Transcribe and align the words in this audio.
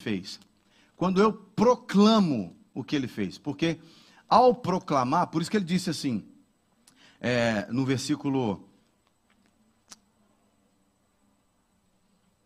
fez. 0.00 0.40
Quando 0.96 1.20
eu 1.20 1.32
proclamo 1.32 2.56
o 2.74 2.82
que 2.82 2.96
ele 2.96 3.06
fez. 3.06 3.38
Porque 3.38 3.78
ao 4.28 4.54
proclamar, 4.54 5.28
por 5.28 5.42
isso 5.42 5.50
que 5.50 5.56
ele 5.56 5.64
disse 5.64 5.90
assim, 5.90 6.24
é, 7.20 7.66
no 7.70 7.84
versículo 7.84 8.68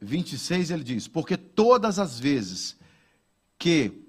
26, 0.01 0.71
ele 0.71 0.85
diz: 0.85 1.09
Porque 1.09 1.37
todas 1.37 1.99
as 1.99 2.19
vezes 2.19 2.77
que 3.59 4.05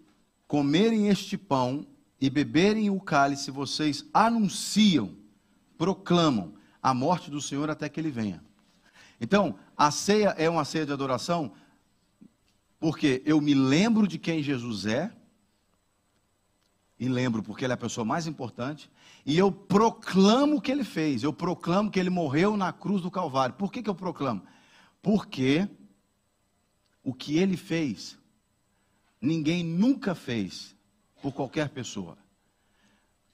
comerem 0.47 1.07
este 1.07 1.37
pão 1.37 1.85
e 2.19 2.29
beberem 2.29 2.89
o 2.89 2.99
cálice, 2.99 3.51
vocês 3.51 4.05
anunciam, 4.13 5.15
proclamam 5.77 6.53
a 6.81 6.93
morte 6.93 7.29
do 7.29 7.41
Senhor 7.41 7.69
até 7.69 7.87
que 7.87 7.99
ele 7.99 8.11
venha. 8.11 8.43
Então, 9.19 9.57
a 9.77 9.91
ceia 9.91 10.29
é 10.37 10.49
uma 10.49 10.65
ceia 10.65 10.85
de 10.85 10.91
adoração, 10.91 11.53
porque 12.79 13.21
eu 13.25 13.39
me 13.41 13.53
lembro 13.53 14.07
de 14.07 14.17
quem 14.17 14.43
Jesus 14.43 14.85
é, 14.85 15.11
e 16.99 17.09
lembro 17.09 17.43
porque 17.43 17.65
ele 17.65 17.73
é 17.73 17.75
a 17.75 17.77
pessoa 17.77 18.05
mais 18.05 18.27
importante, 18.27 18.89
e 19.25 19.37
eu 19.37 19.51
proclamo 19.51 20.57
o 20.57 20.61
que 20.61 20.71
ele 20.71 20.83
fez, 20.83 21.23
eu 21.23 21.33
proclamo 21.33 21.91
que 21.91 21.99
ele 21.99 22.09
morreu 22.09 22.55
na 22.55 22.71
cruz 22.71 23.01
do 23.01 23.11
Calvário. 23.11 23.55
Por 23.55 23.71
que, 23.71 23.83
que 23.83 23.89
eu 23.89 23.95
proclamo? 23.95 24.43
Porque 25.01 25.67
o 27.03 27.13
que 27.13 27.37
ele 27.37 27.57
fez, 27.57 28.17
ninguém 29.21 29.63
nunca 29.63 30.15
fez 30.15 30.75
por 31.21 31.33
qualquer 31.33 31.69
pessoa. 31.69 32.17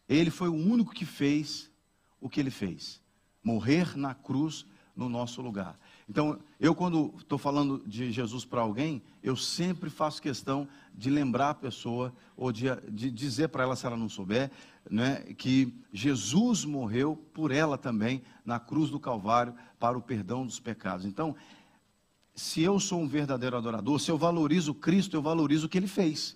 Ele 0.08 0.30
foi 0.30 0.50
o 0.50 0.54
único 0.54 0.94
que 0.94 1.06
fez 1.06 1.72
o 2.20 2.30
que 2.30 2.40
ele 2.40 2.52
fez: 2.52 3.02
morrer 3.44 3.98
na 3.98 4.14
cruz 4.14 4.66
no 4.96 5.08
nosso 5.08 5.42
lugar. 5.42 5.80
Então, 6.12 6.38
eu 6.60 6.76
quando 6.76 7.14
estou 7.20 7.38
falando 7.38 7.82
de 7.88 8.12
Jesus 8.12 8.44
para 8.44 8.60
alguém, 8.60 9.02
eu 9.24 9.38
sempre 9.38 9.90
faço 9.90 10.22
questão 10.22 10.68
de 10.94 11.10
lembrar 11.10 11.52
a 11.52 11.56
pessoa, 11.56 12.14
ou 12.36 12.52
de, 12.52 12.66
de 12.90 13.10
dizer 13.10 13.48
para 13.48 13.64
ela, 13.64 13.78
se 13.78 13.86
ela 13.86 13.96
não 13.96 14.10
souber, 14.10 14.52
né, 14.90 15.22
que 15.38 15.74
Jesus 15.94 16.66
morreu 16.66 17.16
por 17.34 17.50
ela 17.50 17.78
também 17.78 18.22
na 18.44 18.60
cruz 18.60 18.90
do 18.90 19.00
Calvário 19.00 19.56
para 19.80 19.98
o 19.98 20.02
perdão 20.02 20.46
dos 20.46 20.60
pecados. 20.60 21.06
Então, 21.06 21.34
se 22.36 22.62
eu 22.62 22.78
sou 22.78 23.00
um 23.00 23.08
verdadeiro 23.08 23.56
adorador, 23.56 23.98
se 23.98 24.12
eu 24.12 24.18
valorizo 24.18 24.74
Cristo, 24.74 25.16
eu 25.16 25.22
valorizo 25.22 25.68
o 25.68 25.70
que 25.70 25.78
ele 25.78 25.88
fez. 25.88 26.36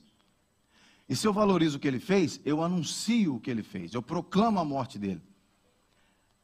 E 1.10 1.18
se 1.18 1.28
eu 1.28 1.34
valorizo 1.34 1.76
o 1.76 1.80
que 1.82 1.88
ele 1.90 2.00
fez, 2.00 2.40
eu 2.46 2.64
anuncio 2.64 3.36
o 3.36 3.42
que 3.42 3.52
ele 3.52 3.62
fez, 3.62 3.94
eu 3.94 4.02
proclamo 4.02 4.58
a 4.58 4.64
morte 4.64 4.98
dele. 4.98 5.22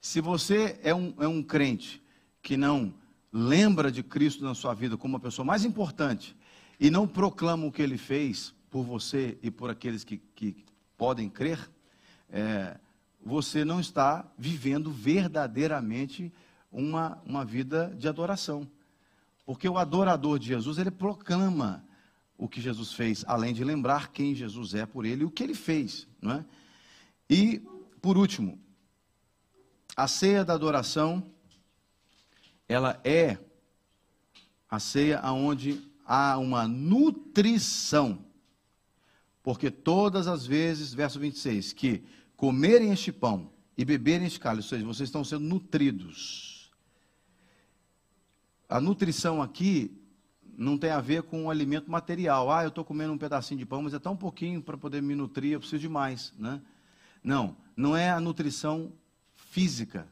Se 0.02 0.20
você 0.20 0.77
é 0.83 0.94
um, 0.94 1.14
é 1.17 1.30
um 1.30 1.42
crente 1.42 2.03
que 2.42 2.58
não 2.58 2.94
lembra 3.31 3.91
de 3.91 4.03
Cristo 4.03 4.43
na 4.43 4.53
sua 4.53 4.73
vida 4.73 4.97
como 4.97 5.17
a 5.17 5.19
pessoa 5.19 5.45
mais 5.45 5.63
importante 5.63 6.35
e 6.79 6.89
não 6.89 7.07
proclama 7.07 7.65
o 7.65 7.71
que 7.71 7.81
ele 7.81 7.97
fez 7.97 8.53
por 8.69 8.83
você 8.83 9.37
e 9.41 9.51
por 9.51 9.69
aqueles 9.69 10.03
que, 10.03 10.17
que 10.17 10.65
podem 10.97 11.29
crer, 11.29 11.69
é, 12.29 12.77
você 13.23 13.63
não 13.63 13.79
está 13.79 14.29
vivendo 14.37 14.91
verdadeiramente 14.91 16.31
uma, 16.71 17.21
uma 17.25 17.45
vida 17.45 17.93
de 17.97 18.07
adoração. 18.07 18.67
Porque 19.45 19.67
o 19.67 19.77
adorador 19.77 20.39
de 20.39 20.47
Jesus, 20.47 20.77
ele 20.77 20.91
proclama 20.91 21.85
o 22.37 22.47
que 22.47 22.61
Jesus 22.61 22.93
fez, 22.93 23.23
além 23.27 23.53
de 23.53 23.63
lembrar 23.63 24.11
quem 24.11 24.33
Jesus 24.33 24.73
é 24.73 24.85
por 24.85 25.05
ele 25.05 25.21
e 25.21 25.25
o 25.25 25.31
que 25.31 25.43
ele 25.43 25.53
fez. 25.53 26.07
Não 26.21 26.31
é? 26.31 26.45
E, 27.29 27.61
por 28.02 28.17
último, 28.17 28.59
a 29.95 30.07
ceia 30.07 30.43
da 30.43 30.53
adoração 30.53 31.23
ela 32.72 33.00
é 33.03 33.38
a 34.69 34.80
ceia 34.80 35.19
aonde 35.19 35.81
há 36.05 36.38
uma 36.38 36.67
nutrição. 36.67 38.25
Porque 39.44 39.69
todas 39.69 40.27
as 40.27 40.45
vezes, 40.45 40.94
verso 40.94 41.19
26, 41.19 41.73
que 41.73 42.03
comerem 42.36 42.92
este 42.92 43.11
pão 43.11 43.52
e 43.77 43.83
beberem 43.83 44.27
este 44.27 44.39
cálice, 44.39 44.66
ou 44.66 44.69
seja, 44.69 44.86
vocês 44.86 45.09
estão 45.09 45.23
sendo 45.23 45.45
nutridos. 45.45 46.71
A 48.70 48.80
nutrição 48.80 49.42
aqui 49.42 49.98
não 50.58 50.77
tem 50.77 50.92
a 50.92 51.02
ver 51.02 51.23
com 51.23 51.45
o 51.45 51.49
alimento 51.49 51.89
material. 51.89 52.52
Ah, 52.52 52.64
eu 52.64 52.70
estou 52.70 52.86
comendo 52.86 53.11
um 53.11 53.17
pedacinho 53.17 53.59
de 53.59 53.65
pão, 53.65 53.82
mas 53.82 53.93
é 53.93 53.99
tão 53.99 54.15
pouquinho 54.15 54.61
para 54.61 54.77
poder 54.77 55.02
me 55.02 55.15
nutrir, 55.15 55.53
eu 55.53 55.59
preciso 55.59 55.82
de 55.82 55.89
mais. 55.89 56.33
Né? 56.38 56.61
Não, 57.23 57.58
não 57.76 57.98
é 57.98 58.11
a 58.11 58.20
nutrição 58.20 58.93
física, 59.33 60.08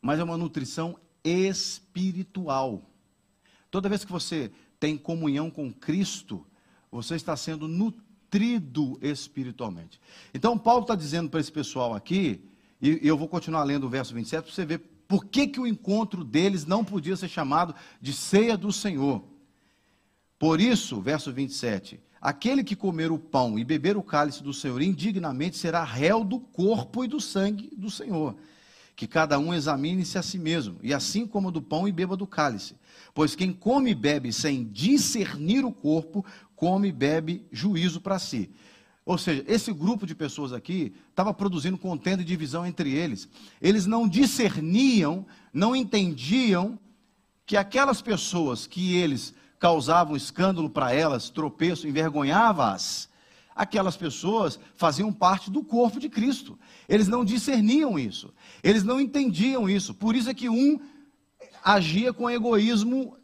mas 0.00 0.18
é 0.18 0.24
uma 0.24 0.38
nutrição 0.38 0.98
espiritual. 1.24 2.82
Toda 3.70 3.88
vez 3.88 4.04
que 4.04 4.12
você 4.12 4.50
tem 4.78 4.96
comunhão 4.96 5.50
com 5.50 5.72
Cristo, 5.72 6.44
você 6.90 7.14
está 7.14 7.36
sendo 7.36 7.68
nutrido 7.68 8.98
espiritualmente. 9.00 10.00
Então, 10.34 10.58
Paulo 10.58 10.82
está 10.82 10.94
dizendo 10.94 11.28
para 11.28 11.40
esse 11.40 11.52
pessoal 11.52 11.94
aqui, 11.94 12.42
e 12.80 12.98
eu 13.02 13.16
vou 13.16 13.28
continuar 13.28 13.62
lendo 13.64 13.84
o 13.84 13.90
verso 13.90 14.14
27 14.14 14.44
para 14.44 14.52
você 14.52 14.64
ver 14.64 14.78
por 15.06 15.26
que, 15.26 15.46
que 15.46 15.60
o 15.60 15.66
encontro 15.66 16.24
deles 16.24 16.64
não 16.64 16.84
podia 16.84 17.16
ser 17.16 17.28
chamado 17.28 17.74
de 18.00 18.12
ceia 18.12 18.56
do 18.56 18.72
Senhor. 18.72 19.22
Por 20.38 20.60
isso, 20.60 21.00
verso 21.00 21.32
27, 21.32 22.00
aquele 22.20 22.64
que 22.64 22.74
comer 22.74 23.12
o 23.12 23.18
pão 23.18 23.58
e 23.58 23.64
beber 23.64 23.96
o 23.96 24.02
cálice 24.02 24.42
do 24.42 24.54
Senhor 24.54 24.80
indignamente 24.80 25.58
será 25.58 25.84
réu 25.84 26.24
do 26.24 26.40
corpo 26.40 27.04
e 27.04 27.08
do 27.08 27.20
sangue 27.20 27.70
do 27.76 27.90
Senhor 27.90 28.36
que 28.94 29.06
cada 29.06 29.38
um 29.38 29.54
examine-se 29.54 30.18
a 30.18 30.22
si 30.22 30.38
mesmo, 30.38 30.76
e 30.82 30.92
assim 30.92 31.26
como 31.26 31.50
do 31.50 31.62
pão 31.62 31.88
e 31.88 31.92
beba 31.92 32.16
do 32.16 32.26
cálice. 32.26 32.74
Pois 33.14 33.34
quem 33.34 33.52
come 33.52 33.90
e 33.90 33.94
bebe 33.94 34.32
sem 34.32 34.64
discernir 34.64 35.64
o 35.64 35.72
corpo, 35.72 36.24
come 36.54 36.88
e 36.88 36.92
bebe 36.92 37.46
juízo 37.50 38.00
para 38.00 38.18
si. 38.18 38.50
Ou 39.04 39.18
seja, 39.18 39.44
esse 39.48 39.72
grupo 39.72 40.06
de 40.06 40.14
pessoas 40.14 40.52
aqui 40.52 40.94
estava 41.08 41.34
produzindo 41.34 41.78
contenda 41.78 42.22
e 42.22 42.24
divisão 42.24 42.64
entre 42.64 42.92
eles. 42.92 43.28
Eles 43.60 43.86
não 43.86 44.06
discerniam, 44.06 45.26
não 45.52 45.74
entendiam 45.74 46.78
que 47.44 47.56
aquelas 47.56 48.00
pessoas 48.00 48.66
que 48.66 48.94
eles 48.94 49.34
causavam 49.58 50.16
escândalo 50.16 50.70
para 50.70 50.94
elas, 50.94 51.28
tropeço, 51.28 51.88
envergonhava-as, 51.88 53.09
aquelas 53.60 53.94
pessoas 53.94 54.58
faziam 54.74 55.12
parte 55.12 55.50
do 55.50 55.62
corpo 55.62 56.00
de 56.00 56.08
Cristo. 56.08 56.58
Eles 56.88 57.08
não 57.08 57.22
discerniam 57.22 57.98
isso. 57.98 58.32
Eles 58.62 58.82
não 58.82 58.98
entendiam 58.98 59.68
isso. 59.68 59.92
Por 59.92 60.16
isso 60.16 60.30
é 60.30 60.34
que 60.34 60.48
um 60.48 60.80
agia 61.62 62.10
com 62.10 62.30
egoísmo 62.30 63.18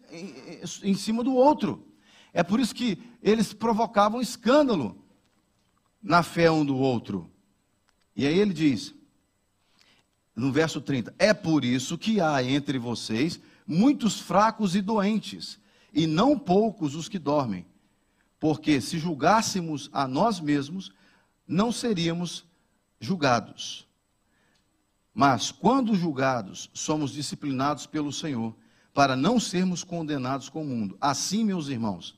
em, 0.82 0.94
cima 0.94 1.24
do 1.24 1.34
outro. 1.34 1.88
É 2.34 2.42
por 2.42 2.60
isso 2.60 2.74
que 2.74 2.98
eles 3.22 3.54
provocavam 3.54 4.20
escândalo 4.20 5.02
na 6.02 6.22
fé 6.22 6.50
um 6.50 6.66
do 6.66 6.76
outro. 6.76 7.30
E 8.14 8.26
aí 8.26 8.38
ele 8.38 8.52
diz, 8.52 8.94
no 10.34 10.52
verso 10.52 10.82
30, 10.82 11.14
é 11.18 11.32
por 11.32 11.64
isso 11.64 11.96
que 11.96 12.20
há 12.20 12.44
entre 12.44 12.78
vocês 12.78 13.40
muitos 13.66 14.20
fracos 14.20 14.76
e 14.76 14.82
doentes, 14.82 15.58
e 15.94 16.06
não 16.06 16.38
poucos 16.38 16.94
os 16.94 17.08
que 17.08 17.18
dormem. 17.18 17.64
Porque 18.46 18.80
se 18.80 18.96
julgássemos 18.96 19.90
a 19.92 20.06
nós 20.06 20.38
mesmos, 20.38 20.92
não 21.48 21.72
seríamos 21.72 22.46
julgados. 23.00 23.88
Mas 25.12 25.50
quando 25.50 25.96
julgados, 25.96 26.70
somos 26.72 27.10
disciplinados 27.10 27.86
pelo 27.86 28.12
Senhor, 28.12 28.54
para 28.94 29.16
não 29.16 29.40
sermos 29.40 29.82
condenados 29.82 30.48
com 30.48 30.62
o 30.62 30.64
mundo. 30.64 30.96
Assim, 31.00 31.42
meus 31.42 31.66
irmãos, 31.66 32.16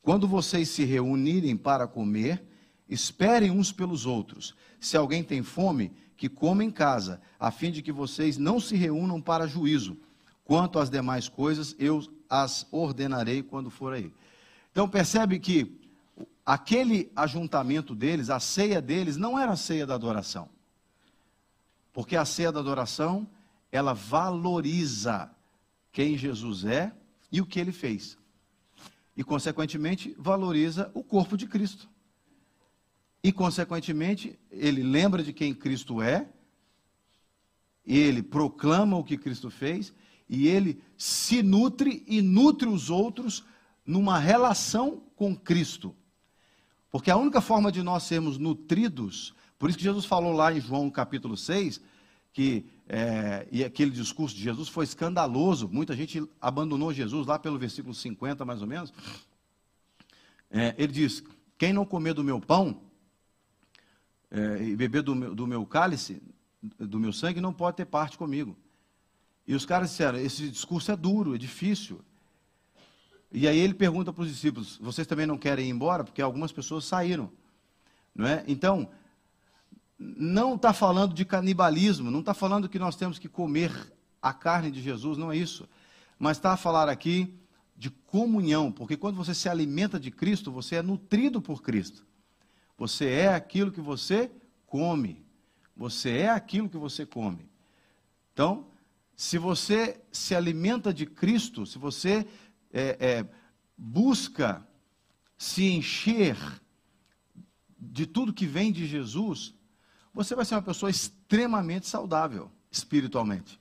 quando 0.00 0.28
vocês 0.28 0.68
se 0.68 0.84
reunirem 0.84 1.56
para 1.56 1.88
comer, 1.88 2.46
esperem 2.88 3.50
uns 3.50 3.72
pelos 3.72 4.06
outros. 4.06 4.54
Se 4.78 4.96
alguém 4.96 5.24
tem 5.24 5.42
fome, 5.42 5.90
que 6.16 6.28
coma 6.28 6.62
em 6.62 6.70
casa, 6.70 7.20
a 7.36 7.50
fim 7.50 7.72
de 7.72 7.82
que 7.82 7.90
vocês 7.90 8.38
não 8.38 8.60
se 8.60 8.76
reúnam 8.76 9.20
para 9.20 9.48
juízo. 9.48 9.96
Quanto 10.44 10.78
às 10.78 10.88
demais 10.88 11.28
coisas, 11.28 11.74
eu 11.80 12.00
as 12.30 12.64
ordenarei 12.70 13.42
quando 13.42 13.70
for 13.70 13.92
aí. 13.92 14.12
Então 14.74 14.88
percebe 14.88 15.38
que 15.38 15.80
aquele 16.44 17.12
ajuntamento 17.14 17.94
deles, 17.94 18.28
a 18.28 18.40
ceia 18.40 18.82
deles, 18.82 19.16
não 19.16 19.38
era 19.38 19.52
a 19.52 19.56
ceia 19.56 19.86
da 19.86 19.94
adoração. 19.94 20.48
Porque 21.92 22.16
a 22.16 22.24
ceia 22.24 22.50
da 22.50 22.58
adoração, 22.58 23.24
ela 23.70 23.92
valoriza 23.92 25.30
quem 25.92 26.18
Jesus 26.18 26.64
é 26.64 26.92
e 27.30 27.40
o 27.40 27.46
que 27.46 27.60
ele 27.60 27.70
fez. 27.70 28.18
E, 29.16 29.22
consequentemente, 29.22 30.12
valoriza 30.18 30.90
o 30.92 31.04
corpo 31.04 31.36
de 31.36 31.46
Cristo. 31.46 31.88
E, 33.22 33.30
consequentemente, 33.30 34.36
ele 34.50 34.82
lembra 34.82 35.22
de 35.22 35.32
quem 35.32 35.54
Cristo 35.54 36.02
é, 36.02 36.28
ele 37.86 38.24
proclama 38.24 38.96
o 38.96 39.04
que 39.04 39.16
Cristo 39.16 39.50
fez, 39.50 39.94
e 40.28 40.48
ele 40.48 40.82
se 40.98 41.44
nutre 41.44 42.02
e 42.08 42.20
nutre 42.20 42.68
os 42.68 42.90
outros 42.90 43.44
numa 43.86 44.18
relação 44.18 45.02
com 45.16 45.36
Cristo. 45.36 45.94
Porque 46.90 47.10
a 47.10 47.16
única 47.16 47.40
forma 47.40 47.72
de 47.72 47.82
nós 47.82 48.04
sermos 48.04 48.38
nutridos, 48.38 49.34
por 49.58 49.68
isso 49.68 49.78
que 49.78 49.84
Jesus 49.84 50.04
falou 50.04 50.32
lá 50.32 50.52
em 50.52 50.60
João 50.60 50.90
capítulo 50.90 51.36
6, 51.36 51.80
que 52.32 52.66
é, 52.88 53.48
e 53.50 53.64
aquele 53.64 53.90
discurso 53.90 54.34
de 54.34 54.42
Jesus 54.42 54.68
foi 54.68 54.84
escandaloso, 54.84 55.68
muita 55.68 55.96
gente 55.96 56.22
abandonou 56.40 56.92
Jesus 56.92 57.26
lá 57.26 57.38
pelo 57.38 57.58
versículo 57.58 57.94
50 57.94 58.44
mais 58.44 58.60
ou 58.60 58.68
menos, 58.68 58.92
É, 60.50 60.72
ele 60.78 60.92
diz: 60.92 61.24
Quem 61.58 61.72
não 61.72 61.84
comer 61.84 62.14
do 62.14 62.22
meu 62.22 62.40
pão 62.40 62.80
é, 64.30 64.62
e 64.62 64.76
beber 64.76 65.02
do 65.02 65.14
meu, 65.14 65.34
do 65.34 65.46
meu 65.48 65.66
cálice, 65.66 66.22
do 66.78 67.00
meu 67.00 67.12
sangue, 67.12 67.40
não 67.40 67.52
pode 67.52 67.76
ter 67.78 67.86
parte 67.86 68.16
comigo. 68.16 68.56
E 69.48 69.54
os 69.54 69.66
caras 69.66 69.90
disseram: 69.90 70.18
Esse 70.18 70.48
discurso 70.48 70.92
é 70.92 70.96
duro, 70.96 71.34
é 71.34 71.38
difícil. 71.38 72.00
E 73.36 73.48
aí 73.48 73.58
ele 73.58 73.74
pergunta 73.74 74.12
para 74.12 74.22
os 74.22 74.28
discípulos: 74.30 74.78
Vocês 74.80 75.08
também 75.08 75.26
não 75.26 75.36
querem 75.36 75.66
ir 75.66 75.70
embora? 75.70 76.04
Porque 76.04 76.22
algumas 76.22 76.52
pessoas 76.52 76.84
saíram. 76.84 77.32
Não 78.14 78.24
é? 78.28 78.44
Então, 78.46 78.88
não 79.98 80.54
está 80.54 80.72
falando 80.72 81.12
de 81.12 81.24
canibalismo, 81.24 82.12
não 82.12 82.20
está 82.20 82.32
falando 82.32 82.68
que 82.68 82.78
nós 82.78 82.94
temos 82.94 83.18
que 83.18 83.28
comer 83.28 83.92
a 84.22 84.32
carne 84.32 84.70
de 84.70 84.80
Jesus, 84.80 85.18
não 85.18 85.32
é 85.32 85.36
isso. 85.36 85.68
Mas 86.16 86.36
está 86.36 86.52
a 86.52 86.56
falar 86.56 86.88
aqui 86.88 87.34
de 87.76 87.90
comunhão, 87.90 88.70
porque 88.70 88.96
quando 88.96 89.16
você 89.16 89.34
se 89.34 89.48
alimenta 89.48 89.98
de 89.98 90.12
Cristo, 90.12 90.52
você 90.52 90.76
é 90.76 90.82
nutrido 90.82 91.42
por 91.42 91.60
Cristo. 91.60 92.06
Você 92.78 93.06
é 93.06 93.34
aquilo 93.34 93.72
que 93.72 93.80
você 93.80 94.30
come. 94.64 95.24
Você 95.76 96.18
é 96.18 96.30
aquilo 96.30 96.68
que 96.68 96.78
você 96.78 97.04
come. 97.04 97.50
Então, 98.32 98.66
se 99.16 99.38
você 99.38 100.00
se 100.12 100.36
alimenta 100.36 100.94
de 100.94 101.04
Cristo, 101.04 101.66
se 101.66 101.78
você 101.78 102.24
é, 102.74 102.96
é, 102.98 103.28
busca 103.78 104.66
se 105.38 105.62
encher 105.70 106.36
de 107.78 108.04
tudo 108.04 108.32
que 108.32 108.46
vem 108.46 108.72
de 108.72 108.84
Jesus, 108.84 109.54
você 110.12 110.34
vai 110.34 110.44
ser 110.44 110.56
uma 110.56 110.62
pessoa 110.62 110.90
extremamente 110.90 111.86
saudável 111.86 112.50
espiritualmente. 112.72 113.60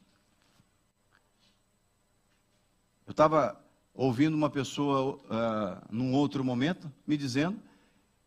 Eu 3.05 3.11
estava 3.11 3.63
ouvindo 3.93 4.33
uma 4.33 4.49
pessoa 4.49 5.15
uh, 5.15 5.85
num 5.91 6.13
outro 6.13 6.43
momento 6.43 6.91
me 7.05 7.15
dizendo 7.15 7.61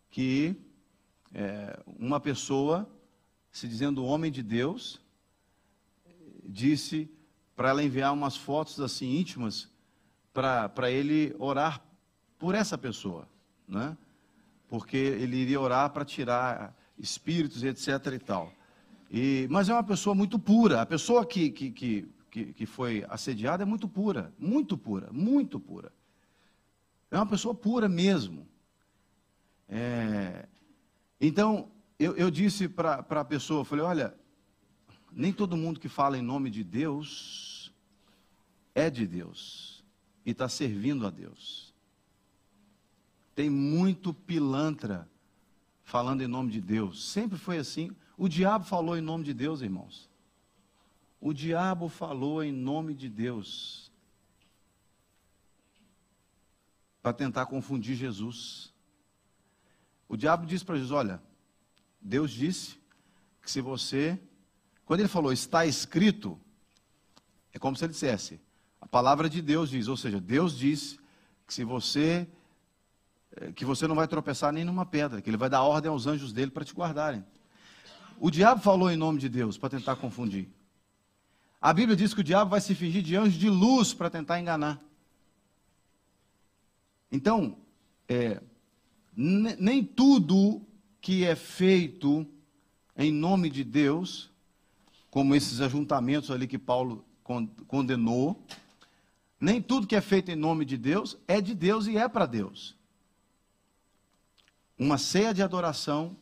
que 0.09 0.55
é, 1.35 1.83
uma 1.99 2.21
pessoa, 2.21 2.89
se 3.51 3.67
dizendo 3.67 4.05
homem 4.05 4.31
de 4.31 4.43
Deus, 4.43 5.01
disse 6.45 7.11
para 7.57 7.71
ela 7.71 7.83
enviar 7.83 8.13
umas 8.13 8.37
fotos 8.37 8.81
assim 8.81 9.19
íntimas 9.19 9.69
para 10.37 10.91
ele 10.91 11.35
orar 11.39 11.83
por 12.39 12.55
essa 12.55 12.77
pessoa, 12.77 13.27
né? 13.67 13.97
porque 14.69 14.99
ele 14.99 15.37
iria 15.37 15.59
orar 15.59 15.89
para 15.91 16.05
tirar 16.05 16.77
espíritos, 16.99 17.65
etc. 17.65 18.13
e 18.13 18.19
tal. 18.19 18.53
E, 19.11 19.47
mas 19.51 19.71
é 19.71 19.73
uma 19.73 19.83
pessoa 19.83 20.15
muito 20.15 20.39
pura. 20.39 20.83
A 20.83 20.87
pessoa 20.87 21.25
que, 21.25 21.49
que, 21.49 21.71
que, 21.71 22.53
que, 22.53 22.67
foi 22.67 23.03
assediada 23.09 23.63
é 23.63 23.67
muito 23.67 23.89
pura, 23.89 24.31
muito 24.39 24.77
pura, 24.77 25.09
muito 25.11 25.59
pura. 25.59 25.91
É 27.11 27.17
uma 27.17 27.27
pessoa 27.27 27.55
pura 27.55 27.89
mesmo. 27.89 28.47
É, 29.71 30.47
então, 31.19 31.71
eu, 31.99 32.15
eu 32.15 32.31
disse 32.31 32.69
para 32.69 33.07
a 33.09 33.25
pessoa, 33.25 33.65
falei, 33.65 33.85
olha, 33.85 34.15
nem 35.11 35.33
todo 35.33 35.57
mundo 35.57 35.81
que 35.81 35.89
fala 35.89 36.19
em 36.19 36.23
nome 36.23 36.51
de 36.51 36.63
Deus 36.63 37.73
é 38.75 38.91
de 38.91 39.07
Deus 39.07 39.76
e 40.27 40.33
está 40.33 40.49
servindo 40.49 41.07
a 41.07 41.11
Deus. 41.11 41.73
Tem 43.33 43.49
muito 43.49 44.13
pilantra 44.13 45.09
falando 45.85 46.21
em 46.23 46.27
nome 46.27 46.51
de 46.51 46.61
Deus. 46.61 47.05
Sempre 47.05 47.39
foi 47.39 47.59
assim. 47.59 47.95
O 48.19 48.29
diabo 48.29 48.65
falou 48.65 48.97
em 48.97 49.01
nome 49.01 49.23
de 49.23 49.33
Deus, 49.33 49.61
irmãos. 49.63 50.11
O 51.21 51.33
diabo 51.33 51.89
falou 51.89 52.43
em 52.43 52.51
nome 52.51 52.93
de 52.93 53.09
Deus. 53.09 53.93
Para 57.01 57.13
tentar 57.13 57.47
confundir 57.47 57.95
Jesus. 57.95 58.75
O 60.09 60.17
diabo 60.17 60.45
disse 60.45 60.65
para 60.65 60.75
Jesus: 60.75 60.91
Olha, 60.91 61.23
Deus 62.01 62.33
disse 62.33 62.77
que 63.41 63.51
se 63.51 63.61
você. 63.61 64.21
Quando 64.85 65.01
ele 65.01 65.09
falou 65.09 65.33
está 65.33 65.67
escrito, 65.67 66.41
é 67.53 67.59
como 67.59 67.77
se 67.77 67.85
ele 67.85 67.93
dissesse: 67.93 68.41
a 68.81 68.87
palavra 68.87 69.29
de 69.29 69.43
Deus 69.43 69.71
diz, 69.71 69.89
ou 69.89 69.97
seja, 69.97 70.21
Deus 70.21 70.57
diz 70.57 70.99
que 71.47 71.55
se 71.55 71.65
você 71.65 72.27
eh, 73.37 73.53
que 73.53 73.65
você 73.65 73.87
não 73.87 73.95
vai 73.95 74.09
tropeçar 74.09 74.53
nem 74.53 74.65
numa 74.65 74.87
pedra, 74.87 75.21
que 75.21 75.29
ele 75.29 75.37
vai 75.37 75.51
dar 75.51 75.63
ordem 75.63 75.91
aos 75.91 76.07
anjos 76.07 76.33
dele 76.33 76.51
para 76.51 76.65
te 76.65 76.75
guardarem. 76.75 77.25
O 78.19 78.31
diabo 78.31 78.63
falou 78.63 78.91
em 78.91 78.97
nome 78.97 79.19
de 79.19 79.29
Deus 79.29 79.59
para 79.59 79.71
tentar 79.71 79.97
confundir. 79.97 80.49
A 81.61 81.73
Bíblia 81.73 81.97
diz 81.97 82.15
que 82.15 82.21
o 82.21 82.25
diabo 82.25 82.51
vai 82.51 82.61
se 82.61 82.75
fingir 82.75 83.03
de 83.03 83.17
anjo 83.17 83.39
de 83.39 83.51
luz 83.51 83.93
para 83.93 84.09
tentar 84.09 84.41
enganar. 84.41 84.81
Então, 87.11 87.57
é, 88.09 88.41
nem 89.15 89.83
tudo 89.83 90.63
que 91.01 91.25
é 91.25 91.35
feito 91.35 92.27
em 92.97 93.13
nome 93.13 93.51
de 93.51 93.65
Deus, 93.65 94.31
como 95.11 95.35
esses 95.35 95.61
ajuntamentos 95.61 96.31
ali 96.31 96.47
que 96.47 96.59
Paulo 96.59 97.05
condenou, 97.67 98.43
nem 99.41 99.61
tudo 99.61 99.87
que 99.87 99.97
é 99.97 100.01
feito 100.01 100.31
em 100.31 100.37
nome 100.37 100.65
de 100.65 100.77
Deus 100.77 101.19
é 101.29 101.41
de 101.41 101.55
Deus 101.55 101.87
e 101.87 101.97
é 101.97 102.09
para 102.09 102.27
Deus. 102.27 102.77
Uma 104.79 104.99
ceia 104.99 105.33
de 105.33 105.43
adoração, 105.43 106.17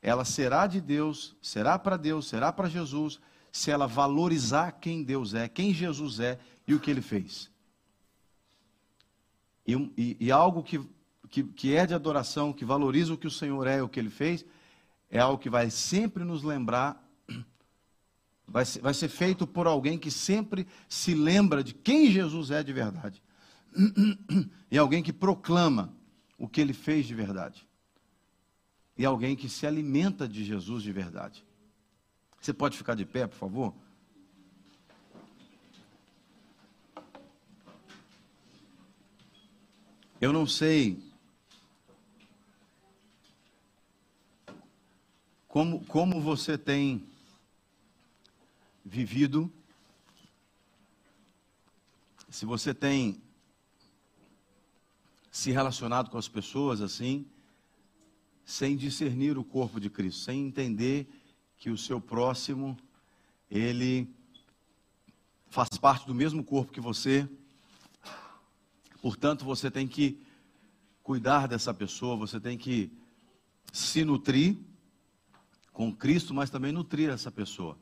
ela 0.00 0.24
será 0.24 0.66
de 0.66 0.80
Deus, 0.80 1.36
será 1.42 1.78
para 1.78 1.96
Deus, 1.96 2.28
será 2.28 2.52
para 2.52 2.68
Jesus, 2.68 3.20
se 3.50 3.70
ela 3.70 3.86
valorizar 3.86 4.72
quem 4.72 5.02
Deus 5.02 5.34
é, 5.34 5.48
quem 5.48 5.72
Jesus 5.72 6.20
é 6.20 6.38
e 6.66 6.74
o 6.74 6.80
que 6.80 6.90
ele 6.90 7.02
fez. 7.02 7.50
E, 9.66 9.74
e, 9.96 10.16
e 10.20 10.30
algo 10.30 10.62
que, 10.62 10.80
que, 11.28 11.42
que 11.44 11.74
é 11.74 11.86
de 11.86 11.94
adoração, 11.94 12.52
que 12.52 12.64
valoriza 12.64 13.12
o 13.12 13.18
que 13.18 13.26
o 13.26 13.30
Senhor 13.30 13.66
é 13.66 13.78
e 13.78 13.82
o 13.82 13.88
que 13.88 13.98
ele 13.98 14.10
fez, 14.10 14.44
é 15.10 15.18
algo 15.18 15.38
que 15.38 15.50
vai 15.50 15.70
sempre 15.70 16.24
nos 16.24 16.42
lembrar 16.42 17.07
vai 18.48 18.64
ser, 18.64 18.80
vai 18.80 18.94
ser 18.94 19.08
feito 19.08 19.46
por 19.46 19.66
alguém 19.66 19.98
que 19.98 20.10
sempre 20.10 20.66
se 20.88 21.14
lembra 21.14 21.62
de 21.62 21.74
quem 21.74 22.10
Jesus 22.10 22.50
é 22.50 22.62
de 22.62 22.72
verdade. 22.72 23.22
E 24.70 24.76
alguém 24.76 25.02
que 25.02 25.14
proclama 25.14 25.96
o 26.36 26.46
que 26.46 26.60
ele 26.60 26.74
fez 26.74 27.06
de 27.06 27.14
verdade. 27.14 27.66
E 28.98 29.04
alguém 29.06 29.34
que 29.34 29.48
se 29.48 29.66
alimenta 29.66 30.28
de 30.28 30.44
Jesus 30.44 30.82
de 30.82 30.92
verdade. 30.92 31.42
Você 32.38 32.52
pode 32.52 32.76
ficar 32.76 32.94
de 32.94 33.06
pé, 33.06 33.26
por 33.26 33.36
favor? 33.36 33.74
Eu 40.20 40.34
não 40.34 40.46
sei 40.46 41.02
como, 45.46 45.82
como 45.86 46.20
você 46.20 46.58
tem 46.58 47.07
vivido, 48.88 49.52
se 52.30 52.46
você 52.46 52.72
tem 52.72 53.20
se 55.30 55.50
relacionado 55.50 56.10
com 56.10 56.16
as 56.16 56.26
pessoas 56.26 56.80
assim, 56.80 57.26
sem 58.44 58.76
discernir 58.76 59.36
o 59.36 59.44
corpo 59.44 59.78
de 59.78 59.90
Cristo, 59.90 60.22
sem 60.22 60.46
entender 60.46 61.06
que 61.58 61.68
o 61.70 61.76
seu 61.76 62.00
próximo, 62.00 62.76
ele 63.50 64.08
faz 65.50 65.68
parte 65.78 66.06
do 66.06 66.14
mesmo 66.14 66.42
corpo 66.42 66.72
que 66.72 66.80
você, 66.80 67.28
portanto 69.02 69.44
você 69.44 69.70
tem 69.70 69.86
que 69.86 70.18
cuidar 71.02 71.46
dessa 71.46 71.74
pessoa, 71.74 72.16
você 72.16 72.40
tem 72.40 72.56
que 72.56 72.90
se 73.70 74.02
nutrir 74.02 74.56
com 75.72 75.94
Cristo, 75.94 76.32
mas 76.32 76.48
também 76.48 76.72
nutrir 76.72 77.10
essa 77.10 77.30
pessoa. 77.30 77.78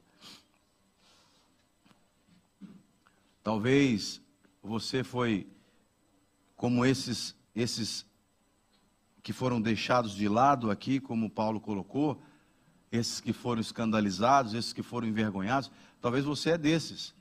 Talvez 3.46 4.20
você 4.60 5.04
foi 5.04 5.46
como 6.56 6.84
esses 6.84 7.32
esses 7.54 8.04
que 9.22 9.32
foram 9.32 9.62
deixados 9.62 10.16
de 10.16 10.28
lado 10.28 10.68
aqui, 10.68 10.98
como 10.98 11.30
Paulo 11.30 11.60
colocou, 11.60 12.20
esses 12.90 13.20
que 13.20 13.32
foram 13.32 13.60
escandalizados, 13.60 14.52
esses 14.52 14.72
que 14.72 14.82
foram 14.82 15.06
envergonhados. 15.06 15.70
Talvez 16.00 16.24
você 16.24 16.50
é 16.50 16.58
desses 16.58 17.14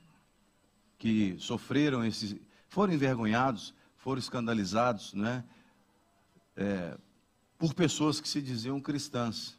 que 0.98 1.36
sofreram 1.38 2.04
esses, 2.04 2.34
foram 2.66 2.92
envergonhados, 2.92 3.72
foram 3.96 4.18
escandalizados, 4.18 5.14
né? 5.14 5.44
É, 6.56 6.98
por 7.56 7.72
pessoas 7.72 8.20
que 8.20 8.28
se 8.28 8.42
diziam 8.42 8.80
cristãs. 8.80 9.56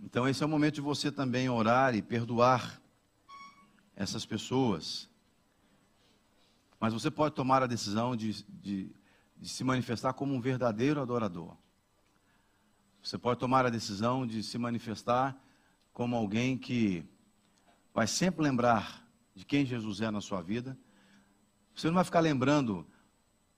Então 0.00 0.28
esse 0.28 0.44
é 0.44 0.46
o 0.46 0.48
momento 0.48 0.76
de 0.76 0.80
você 0.80 1.10
também 1.10 1.48
orar 1.48 1.96
e 1.96 2.00
perdoar 2.00 2.80
essas 3.98 4.24
pessoas. 4.24 5.10
Mas 6.78 6.92
você 6.92 7.10
pode 7.10 7.34
tomar 7.34 7.64
a 7.64 7.66
decisão 7.66 8.14
de, 8.14 8.44
de, 8.44 8.88
de, 9.36 9.48
se 9.48 9.64
manifestar 9.64 10.12
como 10.12 10.32
um 10.32 10.40
verdadeiro 10.40 11.02
adorador. 11.02 11.56
Você 13.02 13.18
pode 13.18 13.40
tomar 13.40 13.66
a 13.66 13.70
decisão 13.70 14.24
de 14.24 14.40
se 14.44 14.56
manifestar 14.56 15.36
como 15.92 16.14
alguém 16.14 16.56
que 16.56 17.04
vai 17.92 18.06
sempre 18.06 18.40
lembrar 18.40 19.04
de 19.34 19.44
quem 19.44 19.66
Jesus 19.66 20.00
é 20.00 20.12
na 20.12 20.20
sua 20.20 20.40
vida. 20.40 20.78
Você 21.74 21.88
não 21.88 21.94
vai 21.94 22.04
ficar 22.04 22.20
lembrando 22.20 22.86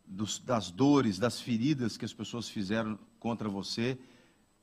dos, 0.06 0.38
das 0.38 0.70
dores, 0.70 1.18
das 1.18 1.38
feridas 1.38 1.98
que 1.98 2.04
as 2.06 2.14
pessoas 2.14 2.48
fizeram 2.48 2.98
contra 3.18 3.46
você, 3.46 3.98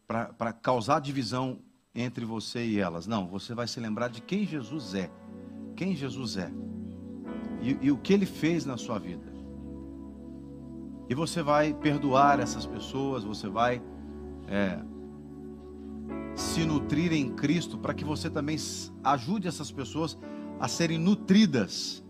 para 0.07 0.53
causar 0.53 1.01
divisão 1.01 1.59
entre 1.93 2.25
você 2.25 2.65
e 2.65 2.79
elas. 2.79 3.05
Não, 3.05 3.27
você 3.27 3.53
vai 3.53 3.67
se 3.67 3.79
lembrar 3.79 4.07
de 4.07 4.21
quem 4.21 4.43
Jesus 4.43 4.95
é. 4.95 5.11
Quem 5.77 5.95
Jesus 5.95 6.35
é. 6.37 6.51
E, 7.61 7.77
e 7.83 7.91
o 7.91 7.97
que 7.97 8.11
ele 8.11 8.25
fez 8.25 8.65
na 8.65 8.77
sua 8.77 8.97
vida. 8.97 9.31
E 11.07 11.13
você 11.13 11.41
vai 11.43 11.73
perdoar 11.73 12.39
essas 12.39 12.65
pessoas, 12.65 13.23
você 13.23 13.47
vai 13.47 13.81
é, 14.47 14.79
se 16.35 16.65
nutrir 16.65 17.13
em 17.13 17.29
Cristo, 17.29 17.77
para 17.77 17.93
que 17.93 18.03
você 18.03 18.29
também 18.29 18.57
ajude 19.03 19.47
essas 19.47 19.71
pessoas 19.71 20.17
a 20.59 20.67
serem 20.67 20.97
nutridas 20.97 22.03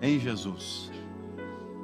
em 0.00 0.18
Jesus. 0.20 0.90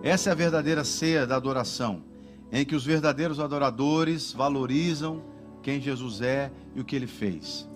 Essa 0.01 0.31
é 0.31 0.33
a 0.33 0.37
verdadeira 0.37 0.85
ceia 0.85 1.27
da 1.27 1.35
adoração, 1.35 2.05
em 2.53 2.65
que 2.65 2.77
os 2.77 2.85
verdadeiros 2.85 3.41
adoradores 3.41 4.33
valorizam 4.33 5.23
quem 5.61 5.81
Jesus 5.81 6.21
é 6.21 6.53
e 6.75 6.81
o 6.81 6.85
que 6.85 6.95
ele 6.95 7.09
fez. 7.09 7.69